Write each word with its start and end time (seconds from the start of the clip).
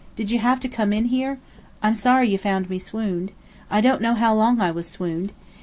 Did 0.15 0.31
you 0.31 0.39
have 0.39 0.59
to 0.61 0.67
come 0.67 0.91
in 0.91 1.05
here? 1.05 1.37
I'm 1.83 1.93
sorry 1.93 2.27
you 2.27 2.39
found 2.39 2.71
me 2.71 2.79
swooned. 2.79 3.33
I 3.69 3.81
don't 3.81 4.01
know 4.01 4.15
how 4.15 4.33
long 4.33 4.59
I 4.59 4.71
was 4.71 4.87
swooned. 4.87 5.31